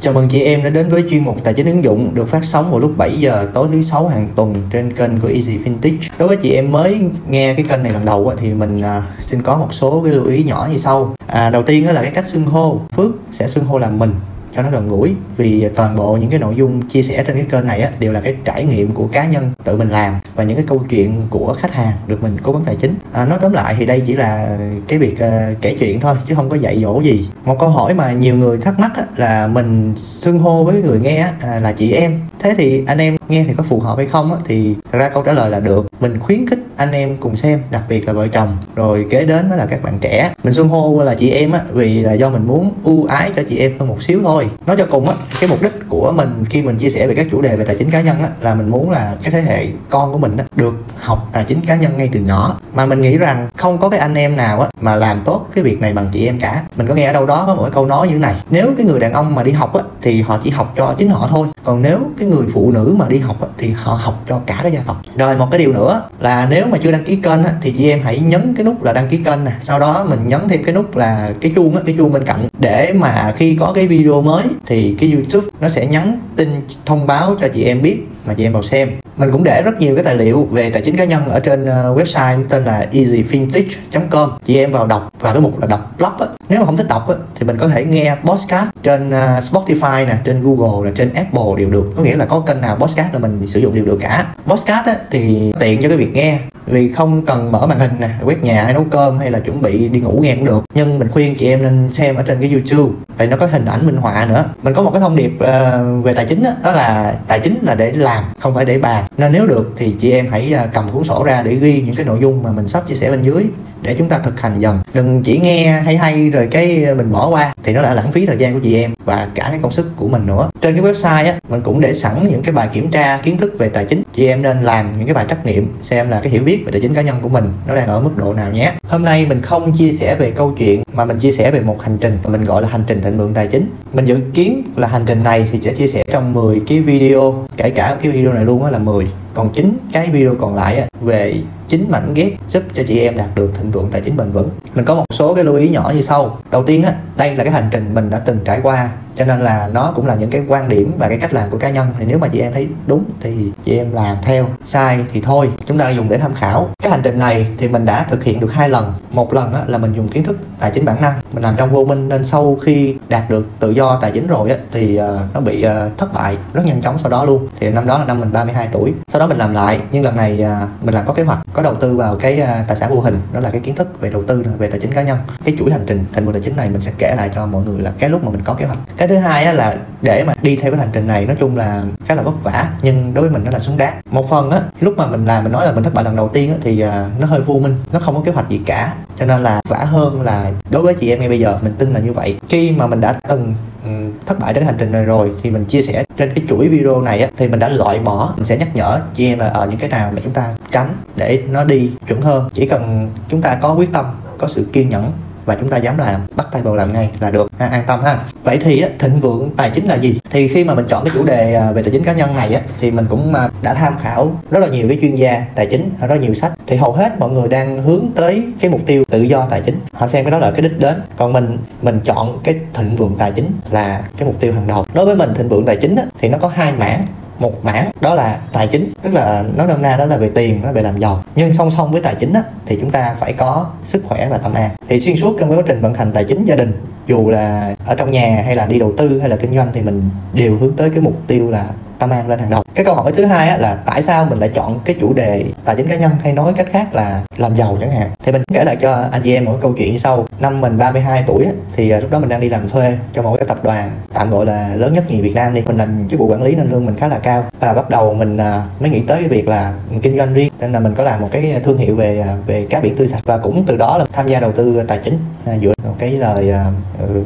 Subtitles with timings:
[0.00, 2.44] Chào mừng chị em đã đến với chuyên mục Tài chính ứng dụng được phát
[2.44, 5.96] sóng vào lúc 7 giờ tối thứ sáu hàng tuần trên kênh của Easy Vintage.
[6.18, 9.42] Đối với chị em mới nghe cái kênh này lần đầu thì mình à, xin
[9.42, 11.14] có một số cái lưu ý nhỏ như sau.
[11.26, 12.80] À, đầu tiên đó là cái cách xưng hô.
[12.96, 14.12] Phước sẽ xưng hô là mình
[14.56, 15.14] cho nó gần gũi.
[15.36, 18.12] Vì toàn bộ những cái nội dung chia sẻ trên cái kênh này á, đều
[18.12, 21.22] là cái trải nghiệm của cá nhân tự mình làm và những cái câu chuyện
[21.30, 22.94] của khách hàng được mình cố vấn tài chính.
[23.12, 24.58] À, nói tóm lại thì đây chỉ là
[24.88, 27.28] cái việc uh, kể chuyện thôi chứ không có dạy dỗ gì.
[27.44, 31.00] Một câu hỏi mà nhiều người thắc mắc á, là mình xưng hô với người
[31.00, 33.96] nghe á, à, là chị em thế thì anh em nghe thì có phù hợp
[33.96, 35.86] hay không á, thì thật ra câu trả lời là được.
[36.00, 38.56] Mình khuyến khích anh em cùng xem đặc biệt là vợ chồng.
[38.76, 40.32] Rồi kế đến mới là các bạn trẻ.
[40.44, 43.42] Mình xưng hô là chị em á vì là do mình muốn ưu ái cho
[43.50, 44.48] chị em hơn một xíu thôi.
[44.66, 47.26] Nói cho cùng á cái mục đích của mình khi mình chia sẻ về các
[47.30, 49.66] chủ đề về tài chính cá nhân á là mình muốn là cái thế hệ
[49.90, 52.60] con của mình á được học tài chính cá nhân ngay từ nhỏ.
[52.74, 55.64] Mà mình nghĩ rằng không có cái anh em nào á mà làm tốt cái
[55.64, 56.62] việc này bằng chị em cả.
[56.76, 58.70] Mình có nghe ở đâu đó có một cái câu nói như thế này nếu
[58.76, 61.28] cái người đàn ông mà đi học á thì họ chỉ học cho chính họ
[61.30, 61.48] thôi.
[61.64, 64.72] Còn nếu cái người phụ nữ mà đi học thì họ học cho cả cái
[64.72, 65.02] gia tộc.
[65.16, 68.00] Rồi một cái điều nữa là nếu mà chưa đăng ký kênh thì chị em
[68.02, 69.52] hãy nhấn cái nút là đăng ký kênh nè.
[69.60, 72.48] Sau đó mình nhấn thêm cái nút là cái chuông cái chuông bên cạnh.
[72.58, 76.48] Để mà khi có cái video mới, thì cái youtube nó sẽ nhắn tin
[76.86, 78.88] thông báo cho chị em biết mà chị em vào xem
[79.18, 81.66] mình cũng để rất nhiều cái tài liệu về tài chính cá nhân ở trên
[81.66, 86.12] ờ, website tên là easyfintech.com chị em vào đọc và cái mục là đọc blog
[86.20, 86.26] á.
[86.48, 90.06] nếu mà không thích đọc á, thì mình có thể nghe podcast trên ờ, Spotify
[90.06, 91.92] nè trên Google nè trên Apple đều được.
[91.96, 94.26] Có nghĩa là có kênh nào podcast là mình sử dụng đều được cả.
[94.46, 96.38] Podcast á, thì tiện cho cái việc nghe
[96.70, 99.62] vì không cần mở màn hình nè quét nhà hay nấu cơm hay là chuẩn
[99.62, 100.64] bị đi ngủ nghe cũng được.
[100.74, 103.64] Nhưng mình khuyên chị em nên xem ở trên cái youtube vậy nó có hình
[103.64, 104.44] ảnh minh họa nữa.
[104.62, 107.58] Mình có một cái thông điệp uh, về tài chính đó, đó là tài chính
[107.62, 109.04] là để làm không phải để bàn.
[109.16, 111.94] Nên nếu được thì chị em hãy ờ, cầm cuốn sổ ra để ghi những
[111.94, 113.44] cái nội dung mà mình sắp chia sẻ bên dưới
[113.82, 114.78] để chúng ta thực hành dần.
[114.94, 117.54] Đừng chỉ nghe hay hay rồi cái mình bỏ qua.
[117.62, 119.86] Thì nó đã lãng phí thời gian của chị em và cả cái công sức
[119.96, 120.50] của mình nữa.
[120.60, 123.54] Trên cái website á, mình cũng để sẵn những cái bài kiểm tra kiến thức
[123.58, 124.02] về tài chính.
[124.14, 126.72] Chị em nên làm những cái bài trắc nghiệm xem là cái hiểu biết về
[126.72, 128.72] tài chính cá nhân của mình nó đang ở mức độ nào nhé.
[128.88, 131.82] Hôm nay mình không chia sẻ về câu chuyện mà mình chia sẻ về một
[131.82, 133.70] hành trình mà mình gọi là hành trình thịnh vượng tài chính.
[133.92, 137.46] Mình dự kiến là hành trình này thì sẽ chia sẻ trong 10 cái video,
[137.56, 139.06] kể cả cái video này luôn á là 10
[139.38, 141.34] còn chính cái video còn lại về
[141.68, 144.50] chính mảnh ghép giúp cho chị em đạt được thịnh vượng tài chính bền vững.
[144.74, 146.38] Mình có một số cái lưu ý nhỏ như sau.
[146.50, 149.40] Đầu tiên á, đây là cái hành trình mình đã từng trải qua cho nên
[149.40, 151.86] là nó cũng là những cái quan điểm và cái cách làm của cá nhân.
[151.98, 155.50] Thì nếu mà chị em thấy đúng thì chị em làm theo sai thì thôi.
[155.66, 156.70] Chúng ta dùng để tham khảo.
[156.82, 158.92] Cái hành trình này thì mình đã thực hiện được hai lần.
[159.10, 161.20] Một lần á, là mình dùng kiến thức tài chính bản năng.
[161.32, 164.50] Mình làm trong vô minh nên sau khi đạt được tự do tài chính rồi
[164.72, 167.48] thì ờ, nó bị ờ, thất bại rất nhanh chóng sau đó luôn.
[167.60, 168.92] Thì năm đó là năm mình 32 tuổi.
[169.08, 169.80] Sau đó mình làm lại.
[169.92, 172.76] Nhưng lần này ờ, mình làm có kế hoạch có đầu tư vào cái tài
[172.76, 173.20] sản vô hình.
[173.32, 175.18] Đó là cái kiến thức về đầu tư về tài chính cá nhân.
[175.44, 177.62] Cái chuỗi hành trình thành vượng tài chính này mình sẽ kể lại cho mọi
[177.62, 178.78] người là cái lúc mà mình có kế hoạch.
[178.96, 181.56] Cái thứ hai á, là để mà đi theo cái hành trình này nói chung
[181.56, 184.00] là khá là vất vả nhưng đối với mình nó là xứng đáng.
[184.10, 186.28] Một phần á lúc mà mình làm mình nói là mình thất bại lần đầu
[186.28, 188.94] tiên á, thì uh, nó hơi vô minh nó không có kế hoạch gì cả.
[189.16, 191.94] Cho nên là vả hơn là đối với chị em ngay bây giờ mình tin
[191.94, 192.38] là như vậy.
[192.48, 193.54] Khi mà mình đã từng
[193.84, 193.90] ừ,
[194.26, 197.00] thất bại trên hành trình này rồi thì mình chia sẻ trên cái chuỗi video
[197.00, 199.66] này á, thì mình đã loại bỏ mình sẽ nhắc nhở chị em là ở
[199.66, 202.48] những cái nào mà chúng ta tránh để nó đi chuẩn hơn.
[202.52, 204.04] Chỉ cần chúng ta có quyết tâm
[204.38, 205.12] có sự kiên nhẫn
[205.48, 207.50] và chúng ta dám làm bắt tay vào làm ngay là được.
[207.58, 208.18] Ha, an tâm ha.
[208.42, 210.18] Vậy thì thịnh vượng tài chính là gì?
[210.30, 212.62] Thì khi mà mình chọn cái chủ đề à, về tài chính cá nhân này
[212.80, 215.90] thì mình cũng à, đã tham khảo rất là nhiều cái chuyên gia tài chính
[216.08, 216.52] rất nhiều sách.
[216.66, 219.80] Thì hầu hết mọi người đang hướng tới cái mục tiêu tự do tài chính.
[219.92, 220.94] Họ xem cái đó là cái đích đến.
[221.16, 224.84] Còn mình mình chọn cái thịnh vượng tài chính là cái mục tiêu hàng đầu.
[224.94, 227.06] Đối với mình thịnh vượng tài chính thì nó có hai mảng
[227.38, 228.92] một mảng đó là tài chính.
[229.02, 231.24] Tức là nói nôm na đó là về tiền nó về làm giàu.
[231.34, 234.38] Nhưng song song với tài chính á, thì chúng ta phải có sức khỏe và
[234.38, 234.70] tâm an.
[234.88, 236.72] Thì xuyên suốt trong quá trình vận hành tài chính gia đình
[237.06, 239.82] dù là ở trong nhà hay là đi đầu tư hay là kinh doanh thì
[239.82, 241.66] mình đều hướng tới cái mục tiêu là
[241.98, 244.38] tâm an lên hàng đầu cái câu hỏi thứ hai á, là tại sao mình
[244.38, 247.56] lại chọn cái chủ đề tài chính cá nhân hay nói cách khác là làm
[247.56, 248.10] giàu chẳng hạn?
[248.24, 250.26] Thì mình kể lại cho anh chị em một câu chuyện như sau.
[250.40, 253.22] Năm mình 32 tuổi á, thì à, lúc đó mình đang đi làm thuê cho
[253.22, 255.62] một cái tập đoàn tạm gọi là lớn nhất nhì Việt Nam đi.
[255.66, 257.44] Mình làm chức vụ quản lý nên lương mình khá là cao.
[257.60, 259.72] Và bắt đầu mình à, mới nghĩ tới cái việc là
[260.02, 262.66] kinh doanh riêng nên là mình có làm một cái thương hiệu về à, về
[262.70, 265.18] cá biển tươi sạch và cũng từ đó là tham gia đầu tư tài chính
[265.62, 266.52] dựa vào cái lời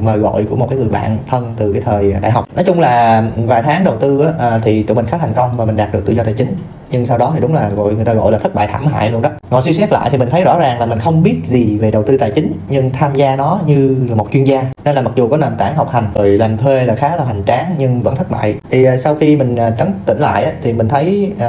[0.00, 2.44] mời gọi của một cái người bạn thân từ cái thời đại học.
[2.55, 5.65] Nói chung là vài tháng đầu tư á, thì tụi mình khá thành công và
[5.65, 6.56] mình đạt được tự do tài chính.
[6.91, 9.11] Nhưng sau đó thì đúng là gọi, người ta gọi là thất bại thảm hại
[9.11, 11.40] luôn đó ngồi suy xét lại thì mình thấy rõ ràng là mình không biết
[11.44, 14.64] gì về đầu tư tài chính nhưng tham gia nó như là một chuyên gia.
[14.84, 17.25] Nên là mặc dù có nền tảng học hành rồi làm thuê là khá là
[17.25, 18.54] hoành tráng nhưng vẫn thất bại.
[18.70, 21.40] Thì à, sau khi mình à, trấn tĩnh lại á, thì mình thấy uh,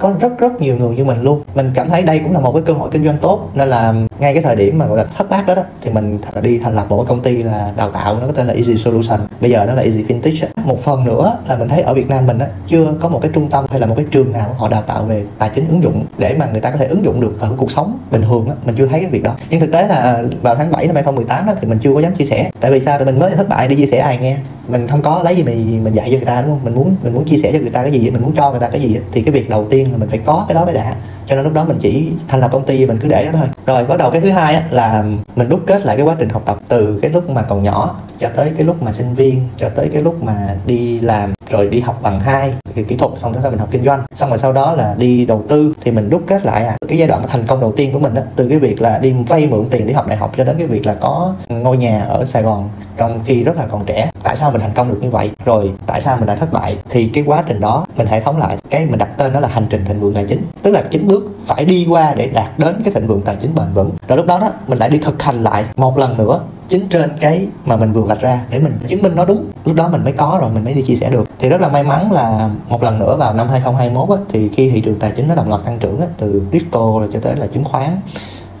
[0.00, 1.42] có rất rất nhiều người như mình luôn.
[1.54, 3.50] Mình cảm thấy đây cũng là một cái cơ hội kinh doanh tốt.
[3.54, 6.18] Nên là ngay cái thời điểm mà gọi là thất bát đó, đó thì mình
[6.42, 8.76] đi thành lập một cái công ty là đào tạo nó có tên là Easy
[8.76, 9.20] Solution.
[9.40, 12.26] Bây giờ nó là Easy Vintage một phần nữa là mình thấy ở Việt Nam
[12.26, 14.68] mình á, chưa có một cái trung tâm hay là một cái trường nào họ
[14.68, 17.20] đào tạo về tài chính ứng dụng để mà người ta có thể ứng dụng
[17.20, 19.34] được vào cuộc sống bình thường á mình chưa thấy cái việc đó.
[19.50, 22.00] Nhưng thực tế là à, vào tháng 7 năm 2018 đó thì mình chưa có
[22.00, 22.50] dám chia sẻ.
[22.60, 22.98] Tại vì sao?
[22.98, 24.36] Thì mình mới thất bại đi chia sẻ ai nghe.
[24.68, 26.64] Mình không có lấy gì mình mình dạy cho người ta đúng không?
[26.64, 28.60] Mình muốn mình muốn chia sẻ cho người ta cái gì mình muốn cho người
[28.60, 30.74] ta cái gì thì cái việc đầu tiên là mình phải có cái đó mới
[30.74, 30.96] đã.
[31.26, 33.46] Cho nên lúc đó mình chỉ thành lập công ty mình cứ để đó thôi.
[33.66, 35.04] Rồi bắt đầu cái thứ hai á, là
[35.36, 38.00] mình đúc kết lại cái quá trình học tập từ cái lúc mà còn nhỏ
[38.18, 40.36] cho tới cái lúc mà sinh viên cho tới cái lúc mà
[40.66, 43.68] đi làm rồi đi học bằng hai cái kỹ thuật, xong đó sau mình học
[43.70, 44.02] kinh doanh.
[44.14, 46.76] Xong rồi sau đó là đi đầu tư, thì mình đúc kết lại à.
[46.88, 49.14] Cái giai đoạn thành công đầu tiên của mình á, từ cái việc là đi
[49.28, 52.00] vay mượn tiền để học đại học cho đến cái việc là có ngôi nhà
[52.08, 54.10] ở Sài Gòn, trong khi rất là còn trẻ.
[54.22, 55.30] Tại sao mình thành công được như vậy?
[55.44, 56.78] Rồi tại sao mình đã thất bại?
[56.90, 58.56] Thì cái quá trình đó mình hệ thống lại.
[58.70, 60.46] Cái mình đặt tên đó là hành trình thịnh vượng tài chính.
[60.62, 63.54] Tức là chín bước phải đi qua để đạt đến cái thịnh vượng tài chính
[63.54, 63.90] bền vững.
[64.08, 67.10] Rồi lúc đó đó, mình lại đi thực hành lại một lần nữa chính trên
[67.20, 69.44] cái mà mình vừa vạch ra để mình chứng minh nó đúng.
[69.64, 71.28] Lúc đó mình mới có rồi mình mới đi chia sẻ được.
[71.38, 74.70] Thì rất là may mắn là một lần nữa vào năm 2021 á, thì khi
[74.70, 76.80] thị trường tài chính nó đồng loạt tăng trưởng á, từ crypto
[77.12, 78.00] cho tới là chứng khoán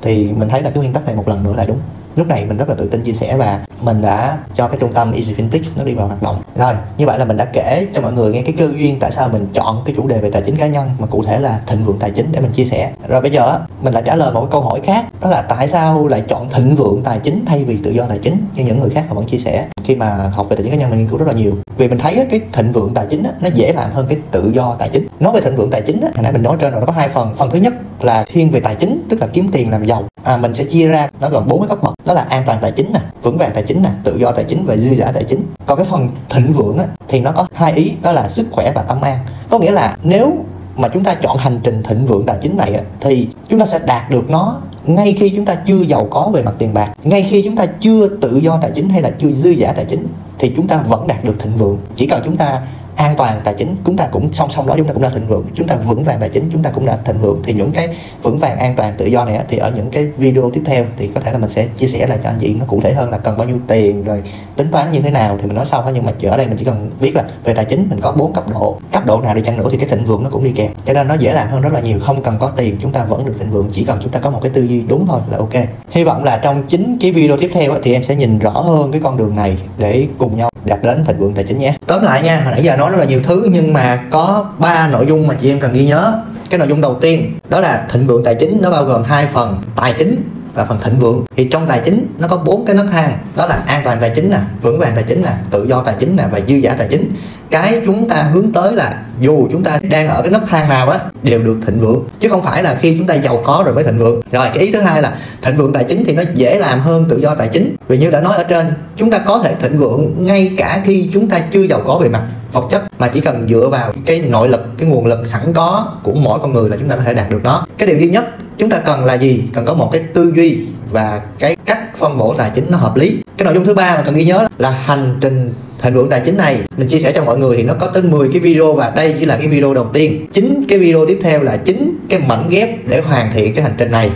[0.02, 1.78] thì mình thấy là cái nguyên tắc này một lần nữa là đúng
[2.16, 4.92] lúc này mình rất là tự tin chia sẻ và mình đã cho cái trung
[4.92, 6.42] tâm Easy Fintech nó đi vào hoạt động.
[6.56, 9.10] Rồi như vậy là mình đã kể cho mọi người nghe cái cơ duyên tại
[9.10, 11.60] sao mình chọn cái chủ đề về tài chính cá nhân mà cụ thể là
[11.66, 12.92] thịnh vượng tài chính để mình chia sẻ.
[13.08, 15.68] Rồi bây giờ mình lại trả lời một cái câu hỏi khác đó là tại
[15.68, 18.80] sao lại chọn thịnh vượng tài chính thay vì tự do tài chính như những
[18.80, 20.98] người khác họ vẫn chia sẻ khi mà học về tài chính cá nhân mình
[20.98, 21.52] nghiên cứu rất là nhiều.
[21.76, 24.76] Vì mình thấy cái thịnh vượng tài chính nó dễ làm hơn cái tự do
[24.78, 25.06] tài chính.
[25.20, 27.08] Nói về thịnh vượng tài chính hồi nãy mình nói trên rồi nó có hai
[27.08, 27.34] phần.
[27.36, 30.04] Phần thứ nhất là thiên về tài chính tức là kiếm tiền làm giàu.
[30.24, 32.58] À, mình sẽ chia ra nó gồm bốn cái cấp bậc đó là an toàn
[32.62, 35.12] tài chính nè vững vàng tài chính nè tự do tài chính và dư giả
[35.12, 35.42] tài chính.
[35.66, 38.72] Còn cái phần thịnh vượng á, thì nó có hai ý đó là sức khỏe
[38.74, 39.18] và tâm an.
[39.50, 40.32] Có nghĩa là nếu
[40.76, 43.66] mà chúng ta chọn hành trình thịnh vượng tài chính này á, thì chúng ta
[43.66, 46.92] sẽ đạt được nó ngay khi chúng ta chưa giàu có về mặt tiền bạc
[47.04, 49.84] ngay khi chúng ta chưa tự do tài chính hay là chưa dư giả tài
[49.84, 50.06] chính
[50.38, 51.78] thì chúng ta vẫn đạt được thịnh vượng.
[51.94, 52.60] Chỉ cần chúng ta
[52.98, 55.28] an toàn tài chính, chúng ta cũng song song đó, chúng ta cũng đã thịnh
[55.28, 55.44] vượng.
[55.54, 57.42] Chúng ta vững vàng tài chính, chúng ta cũng đã thịnh vượng.
[57.44, 57.88] Thì những cái
[58.22, 61.06] vững vàng, an toàn, tự do này thì ở những cái video tiếp theo thì
[61.06, 63.10] có thể là mình sẽ chia sẻ lại cho anh chị nó cụ thể hơn
[63.10, 64.22] là cần bao nhiêu tiền, rồi
[64.56, 66.64] tính toán như thế nào thì mình nói sau nhưng mà ở đây mình chỉ
[66.64, 68.78] cần biết là về tài chính mình có bốn cấp độ.
[68.92, 70.70] Cấp độ nào đi chăng nữa thì cái thịnh vượng nó cũng đi kèm.
[70.84, 71.98] Cho nên nó dễ làm hơn rất là nhiều.
[72.00, 73.68] Không cần có tiền, chúng ta vẫn được thịnh vượng.
[73.72, 75.54] Chỉ cần chúng ta có một cái tư duy đúng thôi là ok.
[75.90, 78.92] Hy vọng là trong chính cái video tiếp theo thì em sẽ nhìn rõ hơn
[78.92, 81.76] cái con đường này để cùng nhau đạt đến thịnh vượng tài chính nhé.
[81.86, 84.88] Tóm lại nha, hồi nãy giờ nói rất là nhiều thứ, nhưng mà có ba
[84.88, 86.22] nội dung mà chị em cần ghi nhớ.
[86.50, 89.26] Cái nội dung đầu tiên, đó là thịnh vượng tài chính, nó bao gồm hai
[89.26, 90.22] phần tài chính
[90.54, 91.24] và phần thịnh vượng.
[91.36, 94.12] Thì trong tài chính, nó có bốn cái nấc thang, đó là an toàn tài
[94.14, 96.74] chính nè, vững vàng tài chính nè, tự do tài chính nè và dư giả
[96.78, 97.12] tài chính
[97.50, 100.90] cái chúng ta hướng tới là dù chúng ta đang ở cái nấc thang nào
[100.90, 102.04] á, đều được thịnh vượng.
[102.20, 104.20] Chứ không phải là khi chúng ta giàu có rồi mới thịnh vượng.
[104.32, 107.06] Rồi, cái ý thứ hai là thịnh vượng tài chính thì nó dễ làm hơn
[107.10, 107.76] tự do tài chính.
[107.88, 108.66] Vì như đã nói ở trên,
[108.96, 112.08] chúng ta có thể thịnh vượng ngay cả khi chúng ta chưa giàu có về
[112.08, 112.22] mặt
[112.52, 115.92] vật chất, mà chỉ cần dựa vào cái nội lực, cái nguồn lực sẵn có
[116.02, 117.66] của mỗi con người là chúng ta có thể đạt được nó.
[117.78, 118.24] Cái điều duy nhất,
[118.58, 119.44] chúng ta cần là gì?
[119.54, 120.58] Cần có một cái tư duy
[120.90, 123.16] và cái cách phân bổ tài chính nó hợp lý.
[123.36, 126.20] Cái nội dung thứ ba mà cần ghi nhớ là hành trình thịnh vượng tài
[126.24, 128.72] chính này, mình chia sẻ cho mọi người thì nó có tới 10 cái video
[128.72, 130.26] và đây chỉ là cái video đầu tiên.
[130.32, 133.74] Chính cái video tiếp theo là chính cái mảnh ghép để hoàn thiện cái hành
[133.78, 134.10] trình này.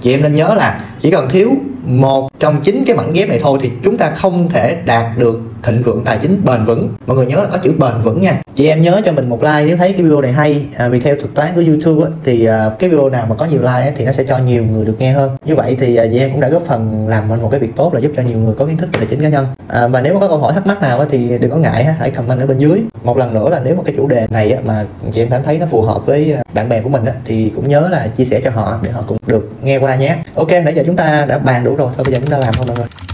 [0.00, 1.52] Chị em nên nhớ là chỉ cần thiếu
[1.86, 5.40] một trong chín cái mảnh ghép này thôi thì chúng ta không thể đạt được
[5.62, 6.88] thịnh vượng tài chính bền vững.
[7.06, 8.40] Mọi người nhớ là có chữ bền vững nha.
[8.56, 11.00] Chị em nhớ cho mình một like nếu thấy cái video này hay à, vì
[11.00, 13.70] theo thuật toán của youtube á, thì à, cái video nào mà có nhiều like
[13.70, 15.36] á, thì nó sẽ cho nhiều người được nghe hơn.
[15.44, 17.94] Như vậy thì à, chị em cũng đã góp phần làm một cái việc tốt
[17.94, 19.46] là giúp cho nhiều người có kiến thức về tài chính cá nhân.
[19.68, 21.84] À, và nếu mà có câu hỏi thắc mắc nào á, thì đừng có ngại
[21.84, 22.80] ha, hãy comment ở bên dưới.
[23.02, 25.42] Một lần nữa là nếu mà cái chủ đề này á, mà chị em cảm
[25.42, 28.08] thấy nó phù hợp với à, bạn bè của mình á, thì cũng nhớ là
[28.16, 30.16] chia sẻ cho họ để họ cũng được nghe qua nhé.
[30.34, 32.54] Ok nãy giờ chúng ta đã bàn đủ rồi thôi bây giờ chúng ta làm
[32.54, 33.05] thôi mọi người